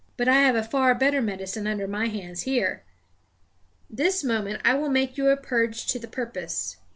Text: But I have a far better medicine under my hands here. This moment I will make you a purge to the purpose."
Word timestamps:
But 0.17 0.27
I 0.27 0.37
have 0.37 0.55
a 0.55 0.63
far 0.63 0.95
better 0.95 1.21
medicine 1.21 1.67
under 1.67 1.87
my 1.87 2.07
hands 2.07 2.41
here. 2.41 2.81
This 3.87 4.23
moment 4.23 4.59
I 4.65 4.73
will 4.73 4.89
make 4.89 5.15
you 5.15 5.29
a 5.29 5.37
purge 5.37 5.85
to 5.89 5.99
the 5.99 6.07
purpose." 6.07 6.77